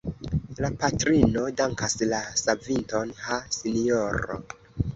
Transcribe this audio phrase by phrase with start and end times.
[0.63, 4.43] La patrino dankas la savinton: Ha, sinjoro!